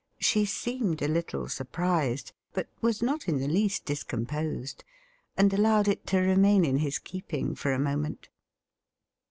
[0.17, 4.83] She seemed a little sur prised, but was not in the least discomposed,
[5.37, 8.27] and allowed it to remain in his keeping for a moment.